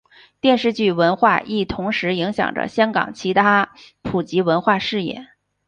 [0.39, 3.69] 电视剧文化亦同时影响着香港其他
[4.01, 5.27] 普及文化事业。